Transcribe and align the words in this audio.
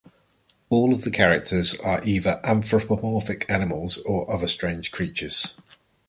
All 0.69 0.95
of 0.95 1.03
the 1.03 1.11
characters 1.11 1.75
are 1.81 2.01
either 2.03 2.41
anthropomorphic 2.43 3.45
animals 3.47 3.99
or 3.99 4.27
other 4.33 4.47
strange 4.47 4.91
creatures. 4.91 5.53